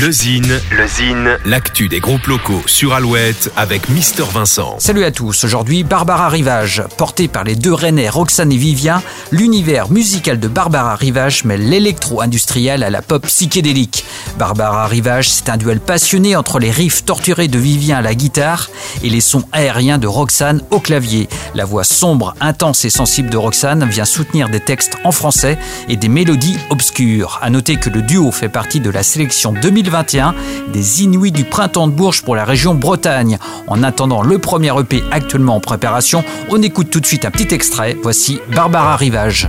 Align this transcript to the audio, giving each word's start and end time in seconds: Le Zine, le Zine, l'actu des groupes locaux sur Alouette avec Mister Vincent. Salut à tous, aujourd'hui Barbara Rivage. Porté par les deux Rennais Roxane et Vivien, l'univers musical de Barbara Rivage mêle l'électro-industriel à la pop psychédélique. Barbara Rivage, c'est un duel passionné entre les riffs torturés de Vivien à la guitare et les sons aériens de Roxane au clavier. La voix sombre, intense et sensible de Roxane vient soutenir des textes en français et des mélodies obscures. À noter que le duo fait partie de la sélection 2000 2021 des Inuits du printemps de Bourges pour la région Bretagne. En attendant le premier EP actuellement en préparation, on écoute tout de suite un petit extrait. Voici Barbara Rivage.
Le 0.00 0.10
Zine, 0.10 0.58
le 0.70 0.86
Zine, 0.86 1.38
l'actu 1.44 1.86
des 1.86 2.00
groupes 2.00 2.26
locaux 2.26 2.62
sur 2.64 2.94
Alouette 2.94 3.52
avec 3.58 3.90
Mister 3.90 4.22
Vincent. 4.32 4.76
Salut 4.78 5.04
à 5.04 5.10
tous, 5.10 5.44
aujourd'hui 5.44 5.84
Barbara 5.84 6.30
Rivage. 6.30 6.82
Porté 6.96 7.28
par 7.28 7.44
les 7.44 7.56
deux 7.56 7.74
Rennais 7.74 8.08
Roxane 8.08 8.52
et 8.52 8.56
Vivien, 8.56 9.02
l'univers 9.32 9.90
musical 9.90 10.40
de 10.40 10.48
Barbara 10.48 10.96
Rivage 10.96 11.44
mêle 11.44 11.68
l'électro-industriel 11.68 12.82
à 12.82 12.88
la 12.88 13.02
pop 13.02 13.26
psychédélique. 13.26 14.06
Barbara 14.38 14.86
Rivage, 14.86 15.28
c'est 15.28 15.50
un 15.50 15.58
duel 15.58 15.78
passionné 15.78 16.36
entre 16.36 16.58
les 16.58 16.70
riffs 16.70 17.04
torturés 17.04 17.48
de 17.48 17.58
Vivien 17.58 17.98
à 17.98 18.02
la 18.02 18.14
guitare 18.14 18.70
et 19.02 19.10
les 19.10 19.20
sons 19.20 19.44
aériens 19.52 19.98
de 19.98 20.06
Roxane 20.06 20.62
au 20.70 20.80
clavier. 20.80 21.28
La 21.54 21.66
voix 21.66 21.84
sombre, 21.84 22.34
intense 22.40 22.86
et 22.86 22.90
sensible 22.90 23.28
de 23.28 23.36
Roxane 23.36 23.86
vient 23.90 24.06
soutenir 24.06 24.48
des 24.48 24.60
textes 24.60 24.96
en 25.04 25.12
français 25.12 25.58
et 25.90 25.96
des 25.96 26.08
mélodies 26.08 26.56
obscures. 26.70 27.38
À 27.42 27.50
noter 27.50 27.76
que 27.76 27.90
le 27.90 28.00
duo 28.00 28.32
fait 28.32 28.48
partie 28.48 28.80
de 28.80 28.88
la 28.88 29.02
sélection 29.02 29.52
2000 29.52 29.81
2021 29.82 30.34
des 30.72 31.02
Inuits 31.02 31.32
du 31.32 31.44
printemps 31.44 31.88
de 31.88 31.92
Bourges 31.92 32.22
pour 32.22 32.36
la 32.36 32.44
région 32.44 32.74
Bretagne. 32.74 33.38
En 33.66 33.82
attendant 33.82 34.22
le 34.22 34.38
premier 34.38 34.72
EP 34.78 35.02
actuellement 35.10 35.56
en 35.56 35.60
préparation, 35.60 36.24
on 36.48 36.62
écoute 36.62 36.90
tout 36.90 37.00
de 37.00 37.06
suite 37.06 37.24
un 37.24 37.30
petit 37.30 37.52
extrait. 37.54 37.96
Voici 38.02 38.40
Barbara 38.54 38.96
Rivage. 38.96 39.48